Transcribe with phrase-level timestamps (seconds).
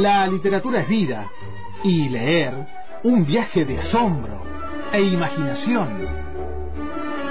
[0.00, 1.30] La literatura es vida
[1.82, 2.54] y leer
[3.02, 4.40] un viaje de asombro
[4.92, 5.90] e imaginación.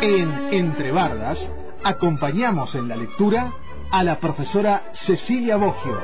[0.01, 1.39] En Entre Bardas
[1.83, 3.53] acompañamos en la lectura
[3.89, 5.99] a la profesora Cecilia Boggio.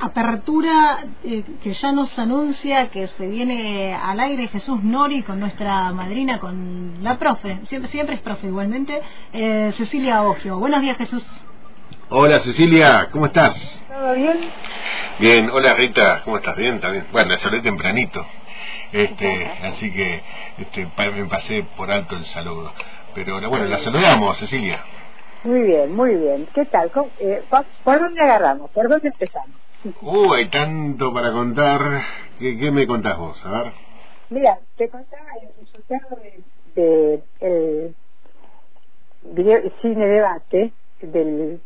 [0.00, 5.92] Apertura eh, que ya nos anuncia que se viene al aire Jesús Nori con nuestra
[5.92, 9.00] madrina, con la profe, siempre, siempre es profe igualmente,
[9.32, 10.58] eh, Cecilia Ogio.
[10.58, 11.24] Buenos días Jesús.
[12.10, 13.54] Hola Cecilia, ¿cómo estás?
[13.88, 14.38] ¿Todo bien?
[15.18, 16.56] Bien, hola Rita, ¿cómo estás?
[16.56, 17.06] Bien, también.
[17.12, 18.24] Bueno, saludé tempranito,
[18.92, 20.22] este, así que
[20.58, 22.72] este, me pasé por alto el saludo.
[23.14, 24.84] Pero bueno, la saludamos, Cecilia.
[25.44, 26.48] Muy bien, muy bien.
[26.54, 26.90] ¿Qué tal?
[27.20, 27.42] Eh,
[27.84, 28.70] ¿Por dónde agarramos?
[28.70, 29.56] ¿Por dónde empezamos?
[29.84, 31.80] Uh, hay tanto para contar.
[32.38, 33.40] ¿Qué, me contás vos?
[33.46, 33.72] A ver.
[34.30, 36.18] Mira, te contaba el resultado
[36.74, 37.22] de,
[39.22, 41.60] video, cine debate del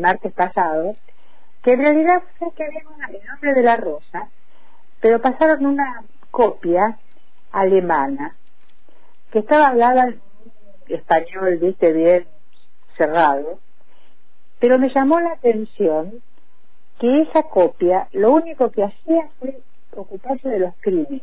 [0.00, 0.94] martes pasado,
[1.62, 4.30] que en realidad fue que había el nombre de la rosa,
[5.00, 6.96] pero pasaron una copia
[7.50, 8.36] alemana
[9.32, 10.20] que estaba hablada en
[10.88, 12.26] español, viste bien,
[12.96, 13.58] cerrado,
[14.60, 16.22] pero me llamó la atención
[16.98, 19.60] que esa copia lo único que hacía fue
[19.94, 21.22] ocuparse de los crímenes,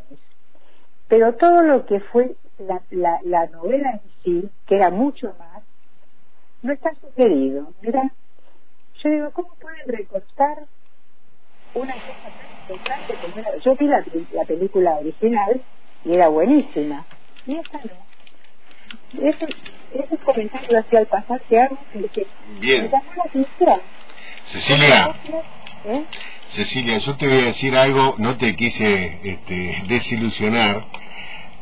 [1.07, 5.63] pero todo lo que fue la, la, novela en sí, que era mucho más,
[6.61, 7.67] no está sugerido.
[7.81, 8.11] Mira,
[9.03, 10.63] yo digo, ¿cómo pueden recortar
[11.73, 12.29] una cosa
[12.67, 15.61] tan importante como Yo vi la, la película original
[16.05, 17.05] y era buenísima,
[17.45, 18.13] y esta no.
[19.21, 19.45] Eso,
[19.93, 21.77] ese comentario hacia el pasar que hago
[22.13, 22.27] que
[22.59, 22.83] Bien.
[22.83, 23.81] me llamó la atención.
[24.45, 25.15] Cecilia.
[25.85, 26.05] ¿Eh?
[26.55, 30.85] Cecilia, yo te voy a decir algo, no te quise este, desilusionar,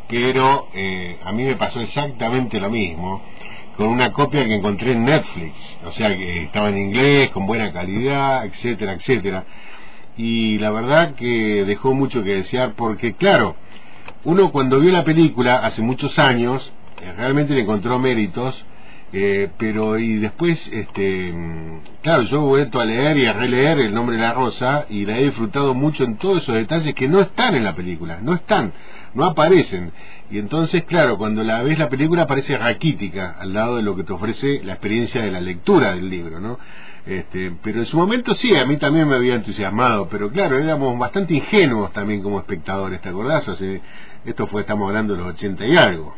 [0.08, 3.22] pero eh, a mí me pasó exactamente lo mismo
[3.78, 5.56] con una copia que encontré en Netflix,
[5.86, 9.44] o sea que estaba en inglés, con buena calidad, etcétera, etcétera.
[10.18, 13.56] Y la verdad que dejó mucho que desear porque, claro,
[14.24, 16.72] uno cuando vio la película hace muchos años,
[17.02, 18.66] eh, realmente le encontró méritos,
[19.14, 21.34] eh, pero y después, este,
[22.02, 25.06] claro, yo he vuelto a leer y a releer El nombre de la rosa y
[25.06, 28.34] la he disfrutado mucho en todos esos detalles que no están en la película, no
[28.34, 28.72] están,
[29.14, 29.92] no aparecen.
[30.30, 34.04] Y entonces, claro, cuando la ves la película parece raquítica al lado de lo que
[34.04, 36.58] te ofrece la experiencia de la lectura del libro, ¿no?
[37.06, 40.97] Este, pero en su momento sí, a mí también me había entusiasmado, pero claro, éramos
[41.00, 43.47] bastante ingenuos también como espectadores, ¿te acordás?
[43.47, 43.56] O
[44.23, 46.13] esto fue, estamos hablando de los ochenta y algo.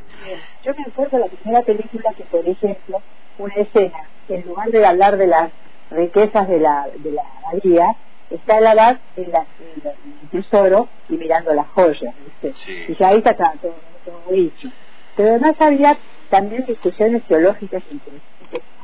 [0.65, 3.01] Yo me acuerdo de la primera película que, por ejemplo,
[3.37, 5.51] una escena, en lugar de hablar de las
[5.89, 7.95] riquezas de la, de la abadía,
[8.29, 9.45] está la edad en, la,
[9.83, 12.13] el tesoro y mirando las joyas,
[12.87, 14.69] Y ya ahí está todo, todo dicho.
[15.15, 15.97] Pero además había
[16.29, 17.83] también discusiones teológicas.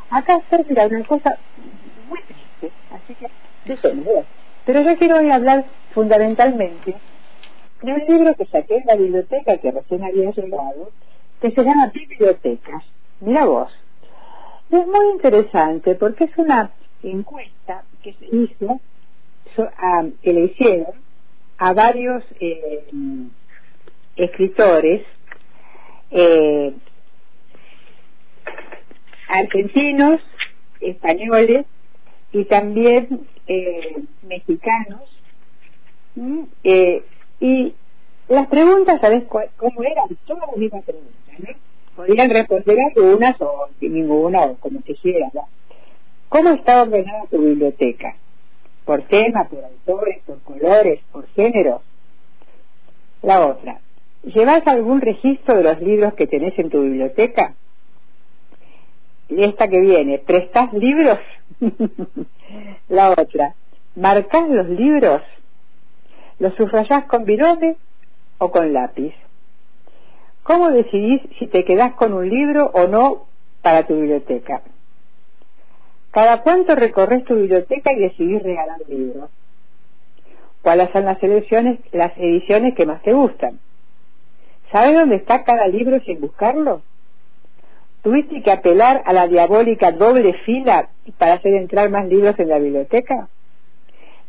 [0.09, 1.37] Acá se mira una cosa
[2.09, 3.27] muy triste, así que
[4.65, 6.95] Pero yo quiero hoy hablar fundamentalmente
[7.81, 10.91] de un libro que saqué en la biblioteca que recién había llegado,
[11.39, 12.83] que se llama Bibliotecas.
[13.19, 13.71] Mira vos.
[14.71, 16.71] Es muy interesante porque es una
[17.03, 18.79] encuesta que se hizo,
[20.21, 20.93] que le hicieron
[21.57, 22.87] a varios eh,
[24.15, 25.05] escritores
[26.11, 26.73] eh,
[29.29, 30.19] argentinos,
[30.81, 31.65] españoles
[32.33, 35.01] y también eh, mexicanos.
[37.39, 37.73] y
[38.27, 40.07] las preguntas, ¿sabes cómo eran?
[40.27, 41.49] Todas las mismas preguntas, ¿no?
[41.95, 45.31] Podían responder algunas o ninguna, o como quisieran.
[45.33, 45.47] ¿no?
[46.29, 48.15] ¿Cómo está ordenada tu biblioteca?
[48.85, 51.81] ¿Por tema, por autores, por colores, por género?
[53.23, 53.79] La otra,
[54.23, 57.55] ¿llevas algún registro de los libros que tenés en tu biblioteca?
[59.29, 61.19] Y esta que viene, ¿prestás libros?
[62.89, 63.53] La otra,
[63.95, 65.21] ¿marcás los libros?
[66.39, 67.77] ¿Los subrayás con birones
[68.39, 69.13] o con lápiz.
[70.43, 73.25] ¿Cómo decidís si te quedás con un libro o no
[73.61, 74.61] para tu biblioteca?
[76.11, 79.29] ¿Cada cuánto recorres tu biblioteca y decidís regalar libros?
[80.63, 83.59] ¿Cuáles son las ediciones, las ediciones que más te gustan?
[84.71, 86.81] ¿Sabes dónde está cada libro sin buscarlo?
[88.03, 92.59] ¿Tuviste que apelar a la diabólica doble fila para hacer entrar más libros en la
[92.59, 93.27] biblioteca?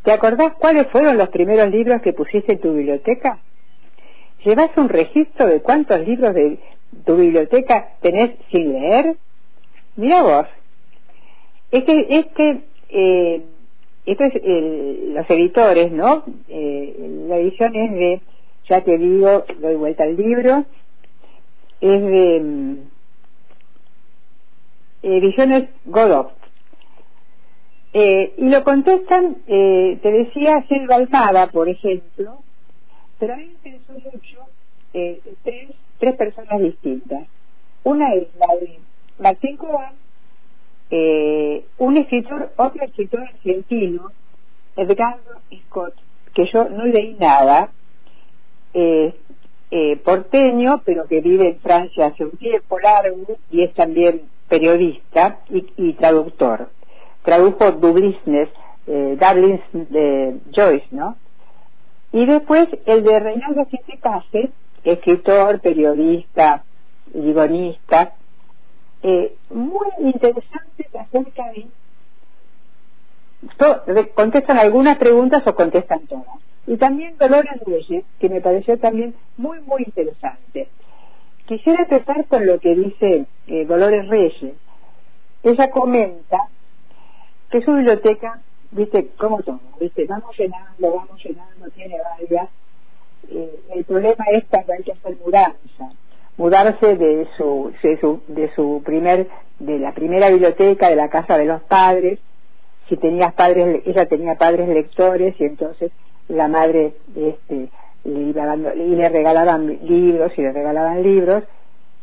[0.02, 3.38] ¿Te acordás cuáles fueron los primeros libros que pusiste en tu biblioteca?
[4.44, 6.58] ¿Llevas un registro de cuántos libros de
[7.04, 9.16] tu biblioteca tenés sin leer?
[9.96, 10.46] Mira vos.
[11.70, 13.42] Este, este, eh,
[14.06, 14.34] esto es
[15.14, 16.24] los editores, ¿no?
[16.48, 18.20] Eh, la edición es de
[18.68, 20.64] ya te digo, doy vuelta al libro,
[21.80, 22.76] es de
[25.02, 26.32] mm, Ediciones Godot.
[27.92, 32.38] Eh, y lo contestan, eh, te decía, Selva Almada, por ejemplo,
[33.18, 34.38] pero a mí me interesó mucho
[34.94, 37.26] eh, tres, tres personas distintas.
[37.82, 38.78] Una es la de
[39.18, 39.94] Martín Cobán,
[40.90, 44.10] eh, un escritor, otro escritor argentino,
[44.76, 45.94] Edgardo Scott,
[46.34, 47.70] que yo no leí nada,
[48.74, 49.14] eh,
[49.70, 55.38] eh, porteño, pero que vive en Francia hace un tiempo largo y es también periodista
[55.48, 56.68] y, traductor.
[57.22, 58.48] Tradujo Dublisnes,
[58.86, 59.16] eh,
[59.72, 61.16] de Joyce, ¿no?
[62.12, 63.66] Y después el de Reinaldo
[64.02, 64.50] Case,
[64.84, 66.64] escritor, periodista,
[67.14, 68.12] guionista,
[69.02, 71.68] eh, muy interesante acerca de
[74.14, 76.26] contestan algunas preguntas o contestan todas.
[76.66, 80.68] Y también Dolores Reyes, que me pareció también muy, muy interesante.
[81.50, 84.54] Quisiera empezar con lo que dice eh, Dolores Reyes.
[85.42, 86.38] Ella comenta
[87.50, 88.38] que su biblioteca,
[88.70, 92.48] viste, como todo, viste, vamos llenando, vamos llenando, tiene varias.
[93.32, 95.90] Eh, el problema es cuando hay que hacer mudanza
[96.36, 99.26] mudarse de su, de su, de su primer,
[99.58, 102.20] de la primera biblioteca de la casa de los padres,
[102.88, 105.90] si tenías padres, ella tenía padres lectores y entonces
[106.28, 107.70] la madre este,
[108.04, 111.44] le, iba dando, y le regalaban libros y le regalaban libros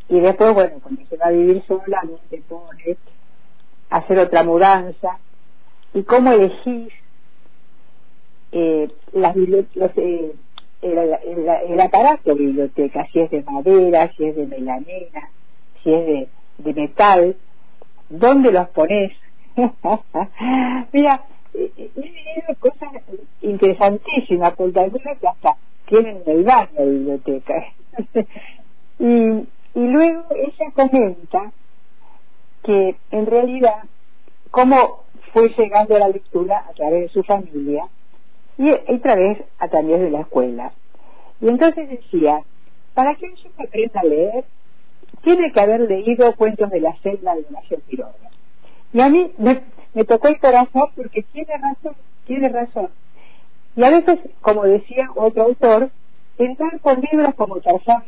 [0.08, 2.96] y después, bueno, cuando se va a vivir sola, no te pone
[3.90, 5.18] hacer otra mudanza
[5.94, 6.92] y cómo elegís
[8.52, 10.32] eh, las los, eh,
[10.82, 15.30] el, aparato de biblioteca, si es de madera, si es de melanina,
[15.82, 16.28] si es de,
[16.58, 17.36] de metal,
[18.08, 19.12] ¿dónde los pones?
[20.92, 21.24] Mira,
[21.54, 22.90] he leído cosas
[23.42, 25.56] interesantísimas, porque algunas que hasta
[25.86, 27.54] tienen en el baño de biblioteca.
[28.98, 29.04] y,
[29.74, 31.52] y luego ella comenta
[32.62, 33.84] que en realidad
[34.50, 37.88] cómo fue llegando a la lectura a través de su familia
[38.56, 40.72] y otra vez a través de la escuela.
[41.40, 42.42] Y entonces decía,
[42.94, 44.44] para que uno aprenda a leer,
[45.22, 48.12] tiene que haber leído cuentos de la selva de Ignacio Quiroga.
[48.92, 49.62] Y a mí me,
[50.04, 51.94] tocó el corazón porque tiene razón,
[52.26, 52.90] tiene razón.
[53.76, 55.90] Y a veces, como decía otro autor,
[56.38, 58.04] entrar por libros como Tarzán,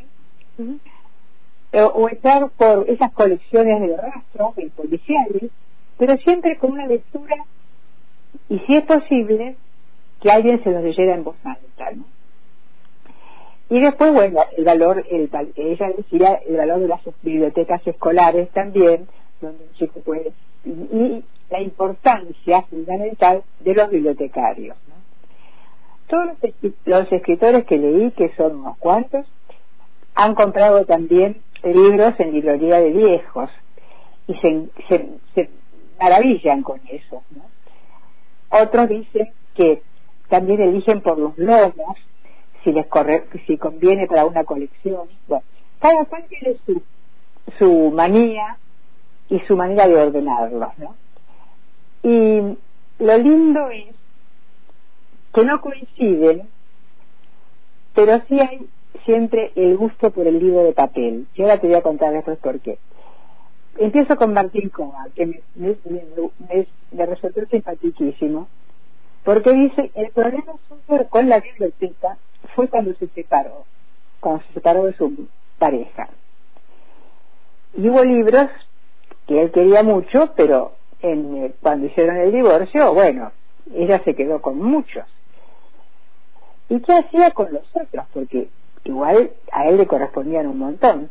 [1.73, 5.51] o, entrar por esas colecciones de rastros, de policiales,
[5.97, 7.35] pero siempre con una lectura,
[8.49, 9.55] y si es posible,
[10.21, 12.05] que alguien se los leyera en voz alta, ¿no?
[13.69, 19.07] Y después, bueno, el valor, el, ella decía el valor de las bibliotecas escolares también,
[19.39, 20.33] donde un chico puede,
[20.65, 24.77] y, la importancia fundamental de los bibliotecarios.
[26.07, 26.29] Todos
[26.85, 29.25] los, escritores que leí, que son unos cuantos,
[30.15, 33.49] han comprado también libros en librería de viejos
[34.27, 35.49] y se
[35.99, 37.21] maravillan con eso.
[37.31, 37.43] ¿no?
[38.61, 39.81] Otros dicen que
[40.29, 41.97] también eligen por los lomos
[42.63, 45.07] si les corre, si conviene para una colección.
[45.27, 45.43] Bueno,
[45.79, 46.81] cada cual tiene su,
[47.57, 48.57] su manía
[49.29, 50.95] y su manera de ordenarlos, ¿no?
[52.03, 52.57] Y
[52.99, 53.95] lo lindo es
[55.33, 56.49] que no coinciden,
[57.93, 58.67] pero sí hay
[59.05, 61.27] siempre el gusto por el libro de papel.
[61.35, 62.77] Yo ahora te voy a contar después por qué.
[63.77, 68.47] Empiezo con Martín Coma, que me, me, me, me resultó simpaticísimo
[69.23, 72.17] porque dice, el problema suyo con la biblioteca
[72.55, 73.65] fue cuando se separó,
[74.19, 75.27] cuando se separó de su
[75.59, 76.09] pareja.
[77.75, 78.49] Y hubo libros
[79.27, 83.31] que él quería mucho, pero en, eh, cuando hicieron el divorcio, bueno,
[83.73, 85.05] ella se quedó con muchos.
[86.69, 88.05] ¿Y qué hacía con los otros?
[88.13, 88.49] Porque
[88.85, 91.09] igual a él le correspondían un montón.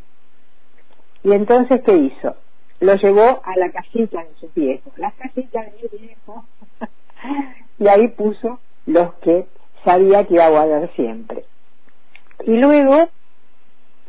[1.22, 2.34] Y entonces, ¿qué hizo?
[2.80, 4.92] Lo llevó a la casita de sus viejos.
[4.96, 6.44] Las casitas de mi viejo
[7.78, 9.46] y ahí puso los que
[9.84, 11.44] sabía que iba a guardar siempre.
[12.44, 13.08] Y luego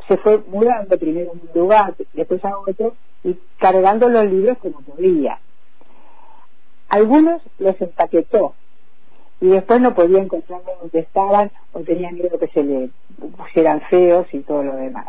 [0.07, 4.81] se fue mudando primero a un lugar, después a otro, y cargando los libros como
[4.81, 5.39] podía.
[6.91, 8.53] Algunos los empaquetó
[9.39, 12.89] y después no podía encontrarlos donde estaban o tenía miedo que se le
[13.37, 15.07] pusieran feos y todo lo demás.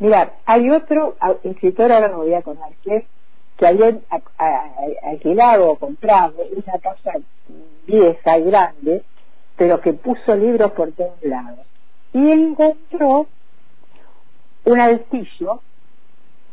[0.00, 3.04] Mira, hay otro escritor, ahora no voy a contar quién,
[3.56, 4.02] que habían
[5.04, 7.12] alquilado o comprado una casa
[7.86, 9.04] vieja y grande,
[9.54, 11.64] pero que puso libros por todos lados.
[12.14, 13.28] Y encontró
[14.64, 15.60] un altillo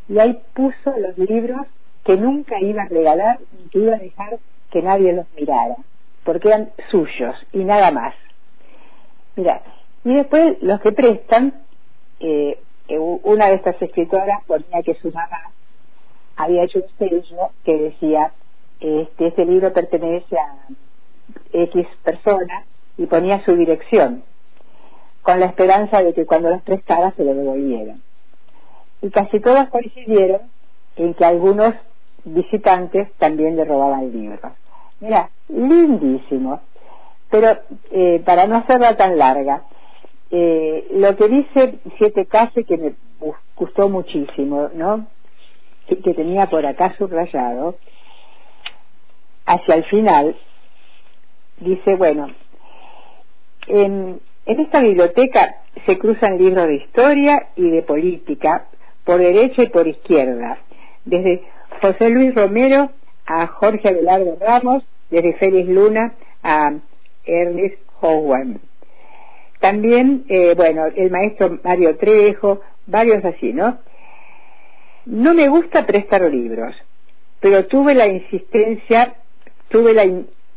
[0.08, 1.66] y ahí puso los libros
[2.04, 4.40] que nunca iba a regalar ni que iba a dejar
[4.72, 5.78] que nadie los mirara,
[6.24, 8.14] porque eran suyos y nada más.
[9.36, 9.62] Mira,
[10.04, 11.54] Y después los que prestan,
[12.20, 15.52] eh, una de estas escritoras ponía que su mamá
[16.36, 18.34] había hecho un sello que decía,
[18.80, 20.68] este, este libro pertenece a
[21.54, 22.66] X persona
[22.98, 24.24] y ponía su dirección,
[25.22, 28.02] con la esperanza de que cuando los prestara se lo devolvieran.
[29.02, 30.42] Y casi todas coincidieron
[30.98, 31.76] en que algunos
[32.26, 34.40] visitantes también le robaban libros.
[35.00, 36.62] Mira, lindísimo.
[37.30, 37.58] Pero
[37.92, 39.64] eh, para no hacerla tan larga,
[40.30, 42.94] eh, lo que dice Siete Cases que me
[43.56, 45.08] gustó muchísimo, ¿no?
[45.88, 47.76] Que, que tenía por acá subrayado,
[49.46, 50.36] hacia el final,
[51.60, 52.28] dice, bueno,
[53.68, 58.68] en, en esta biblioteca se cruzan libros de historia y de política
[59.04, 60.60] por derecha y por izquierda,
[61.06, 61.44] desde
[61.84, 62.90] José Luis Romero
[63.26, 66.72] a Jorge Abelardo Ramos, desde Félix Luna a
[67.26, 68.62] Ernest Howard.
[69.60, 73.80] También, eh, bueno, el maestro Mario Trejo, varios así, ¿no?
[75.06, 76.74] No me gusta prestar libros,
[77.42, 79.16] pero tuve la insistencia,
[79.68, 80.06] tuve la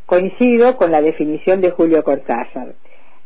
[0.07, 2.75] Coincido con la definición de Julio Cortázar,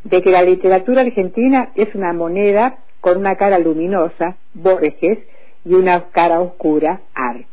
[0.04, 5.18] de que la literatura argentina es una moneda con una cara luminosa, Borges,
[5.64, 7.46] y una cara oscura, Art.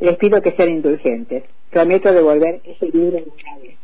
[0.00, 1.44] Les pido que sean indulgentes.
[1.70, 3.76] Prometo devolver ese libro una vez.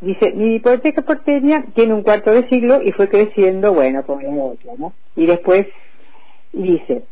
[0.00, 4.42] Dice, mi biblioteca porteña tiene un cuarto de siglo y fue creciendo, bueno, como la
[4.42, 4.94] otra, ¿no?
[5.16, 5.66] Y después
[6.52, 7.02] dice,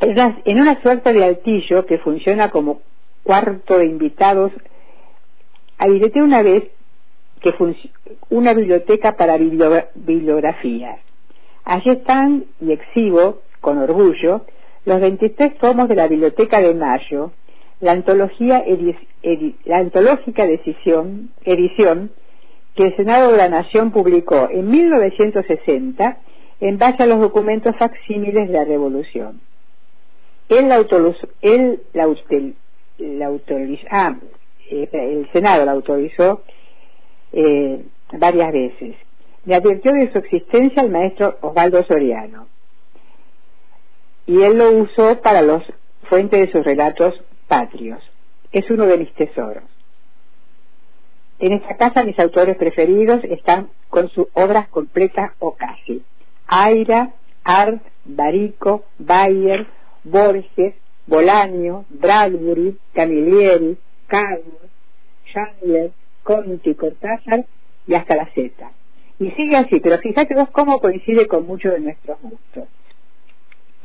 [0.00, 2.82] en una suerte de altillo que funciona como
[3.22, 4.52] cuarto de invitados,
[5.78, 6.64] habilité una vez
[7.40, 7.54] que
[8.30, 11.05] una biblioteca para bibliografías.
[11.66, 14.42] Allí están, y exhibo con orgullo,
[14.84, 17.32] los 23 tomos de la Biblioteca de Mayo,
[17.80, 18.64] la, antología
[19.64, 22.12] la antológica decisión, edición
[22.76, 26.18] que el Senado de la Nación publicó en 1960
[26.60, 29.40] en base a los documentos facsímiles de la Revolución.
[30.48, 30.76] Él la
[34.70, 36.42] el Senado la autorizó
[37.32, 37.82] eh,
[38.12, 38.94] varias veces.
[39.46, 42.48] Le advirtió de su existencia el maestro Osvaldo Soriano.
[44.26, 45.62] Y él lo usó para los
[46.08, 47.14] fuentes de sus relatos
[47.46, 48.00] patrios.
[48.50, 49.62] Es uno de mis tesoros.
[51.38, 56.02] En esta casa mis autores preferidos están con sus obras completas o casi.
[56.46, 57.12] Aira,
[57.44, 59.66] Art, Barico, Bayer,
[60.02, 60.74] Borges,
[61.06, 64.70] Bolaño, Bradbury, Camilleri, Carlos,
[65.32, 65.92] Chandler,
[66.24, 67.44] Conti, Cortázar
[67.86, 68.70] y hasta la Z.
[69.18, 72.68] Y sigue así, pero fíjate vos cómo coincide con muchos de nuestros gustos.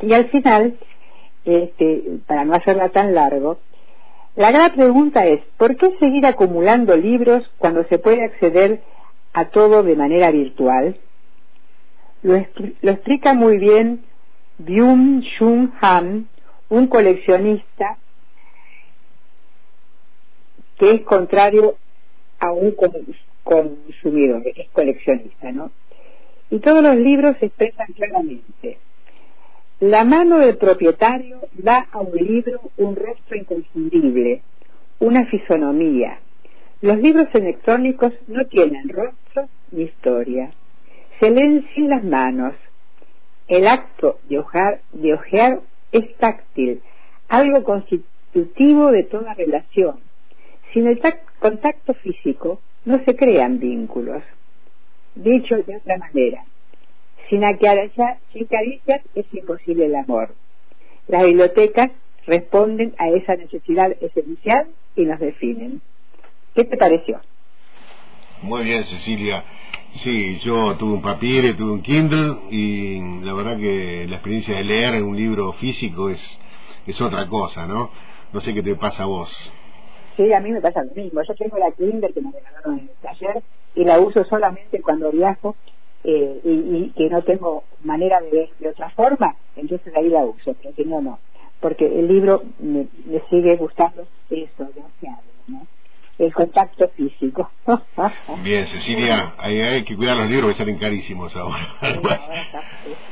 [0.01, 0.77] Y al final,
[1.45, 3.59] este, para no hacerla tan largo,
[4.35, 8.81] la gran pregunta es, ¿por qué seguir acumulando libros cuando se puede acceder
[9.33, 10.97] a todo de manera virtual?
[12.23, 14.03] Lo, explica muy bien
[14.57, 16.27] Byung Shun Han,
[16.69, 17.97] un coleccionista
[20.77, 21.75] que es contrario
[22.39, 22.71] a un
[23.43, 25.71] consumidor, es coleccionista, ¿no?
[26.49, 28.77] Y todos los libros expresan claramente.
[29.79, 34.41] La mano del propietario da a un libro un rostro inconfundible,
[34.99, 36.19] una fisonomía.
[36.81, 40.51] Los libros electrónicos no tienen rostro ni historia.
[41.19, 42.53] se leen sin las manos.
[43.47, 46.81] El acto de ojear, de ojear es táctil,
[47.27, 49.99] algo constitutivo de toda relación.
[50.73, 51.01] Sin el
[51.39, 54.23] contacto físico no se crean vínculos.
[55.15, 56.45] Dicho de otra manera,
[57.29, 57.41] sin,
[58.33, 60.35] sin caricias es imposible el amor.
[61.07, 61.91] Las bibliotecas
[62.25, 65.81] responden a esa necesidad esencial y nos definen.
[66.55, 67.19] ¿Qué te pareció?
[68.41, 69.43] Muy bien, Cecilia.
[69.95, 74.63] Sí, yo tuve un papiro, tuve un Kindle y la verdad que la experiencia de
[74.63, 76.39] leer un libro físico es,
[76.87, 77.91] es otra cosa, ¿no?
[78.31, 79.29] No sé qué te pasa a vos.
[80.21, 81.21] Sí, a mí me pasa lo mismo.
[81.23, 83.41] Yo tengo la Kindle que me regalaron en el taller
[83.73, 85.55] y la uso solamente cuando viajo
[86.03, 90.55] eh, y, que no tengo manera de ver de otra forma, entonces ahí la uso,
[90.61, 91.19] pero si no, no.
[91.59, 92.87] Porque el libro me,
[93.29, 94.69] sigue gustando eso,
[95.47, 95.67] ¿no?
[96.19, 97.49] el contacto físico.
[98.43, 101.67] Bien, Cecilia, hay, que cuidar los libros que salen carísimos ahora.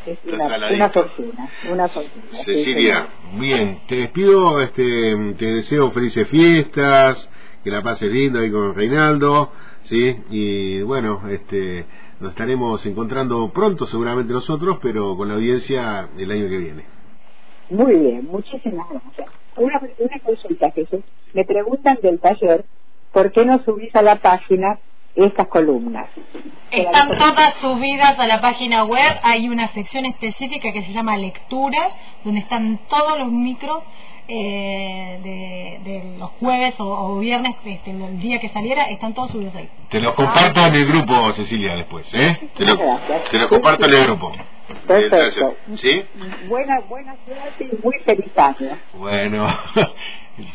[0.05, 2.43] es, una, fortuna, una fortuna.
[2.45, 3.07] Cecilia,
[3.38, 7.29] bien, te despido, este, te deseo felices fiestas,
[7.63, 9.51] que la pases lindo ahí con Reinaldo,
[9.83, 11.86] sí, y bueno, este,
[12.19, 16.86] nos estaremos encontrando pronto, seguramente nosotros, pero con la audiencia el año que viene.
[17.69, 19.29] Muy bien, muchísimas gracias.
[19.57, 21.01] Una, una consulta, Jesús.
[21.33, 22.65] Me preguntan del taller
[23.12, 24.79] ¿por qué no subís a la página
[25.15, 26.07] estas columnas?
[26.71, 31.95] Están todas subidas a la página web, hay una sección específica que se llama lecturas,
[32.23, 33.83] donde están todos los micros
[34.27, 39.69] eh, de, los jueves o, viernes, este, el día que saliera, están todos subidos ahí.
[39.89, 42.49] Te los comparto en el grupo, Cecilia, después, ¿eh?
[42.55, 42.77] Te lo,
[43.31, 44.31] te lo comparto en el grupo.
[44.87, 45.55] Perfecto.
[45.75, 46.03] ¿Sí?
[46.47, 48.77] Buena, buena suerte y muy feliz año.
[48.93, 49.47] Bueno,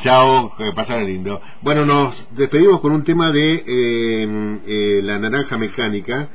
[0.03, 1.41] chao, que pasaron lindo.
[1.63, 6.29] Bueno, nos despedimos con un tema de eh, eh, la naranja mecánica.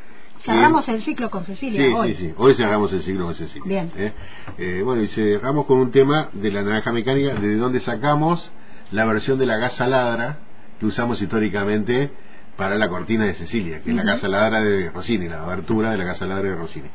[0.43, 2.13] Cerramos el ciclo con Cecilia sí, hoy.
[2.13, 3.63] Sí, sí, hoy cerramos el ciclo con Cecilia.
[3.65, 3.91] Bien.
[3.97, 4.13] ¿eh?
[4.57, 8.51] Eh, bueno, y cerramos con un tema de la naranja mecánica, de donde sacamos
[8.91, 10.39] la versión de la gasa ladra
[10.79, 12.09] que usamos históricamente
[12.55, 15.97] para la cortina de Cecilia, que es la casa ladra de Rossini, la abertura de
[15.97, 16.89] la casa ladra de Rossini.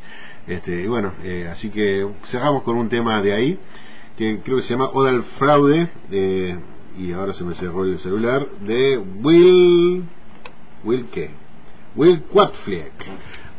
[0.47, 3.59] Este, y bueno, eh, así que cerramos con un tema de ahí,
[4.17, 5.89] que creo que se llama Oda al Fraude,
[6.97, 10.05] y ahora se me cerró el celular, de Will...
[10.85, 11.31] ¿Will qué?
[11.97, 12.93] Will Quatfleck.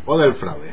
[0.05, 0.71] Oda al Fraude.